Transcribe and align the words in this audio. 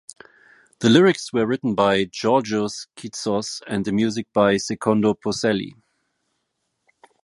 The 0.79 0.89
lyrics 0.89 1.31
were 1.31 1.45
written 1.45 1.75
by 1.75 2.05
Georgios 2.05 2.87
Kitsos 2.95 3.61
and 3.67 3.85
the 3.85 3.91
music 3.91 4.33
by 4.33 4.57
Secondo 4.57 5.13
Poselli. 5.13 5.75